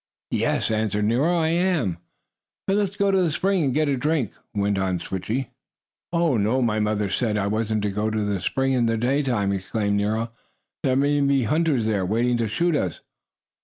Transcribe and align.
"Yes," 0.31 0.71
answered 0.71 1.05
Nero, 1.05 1.37
"I 1.37 1.49
am." 1.49 1.99
"Then 2.65 2.79
let's 2.79 2.95
go 2.95 3.11
to 3.11 3.21
the 3.21 3.29
spring 3.29 3.63
and 3.65 3.71
get 3.71 3.87
a 3.87 3.95
drink," 3.97 4.33
went 4.51 4.79
on 4.79 4.97
Switchie. 4.97 5.49
"Oh 6.11 6.37
no! 6.37 6.59
My 6.59 6.79
mother 6.79 7.07
said 7.07 7.37
I 7.37 7.45
wasn't 7.45 7.83
to 7.83 7.91
go 7.91 8.09
to 8.09 8.23
the 8.25 8.41
spring 8.41 8.73
in 8.73 8.87
the 8.87 8.97
daytime!" 8.97 9.51
exclaimed 9.51 9.97
Nero. 9.97 10.31
"There 10.81 10.95
may 10.95 11.21
be 11.21 11.43
hunters 11.43 11.85
there, 11.85 12.03
waiting 12.03 12.37
to 12.37 12.47
shoot 12.47 12.75
us." 12.75 13.01